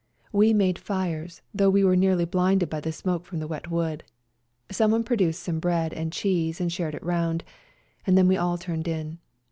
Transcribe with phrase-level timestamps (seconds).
[0.31, 4.03] We made fires, though we were nearly blinded by the smoke from the wet wood;
[4.71, 7.43] someone produced some bread and cheese and shared it round,
[8.07, 9.19] and then we all turned in.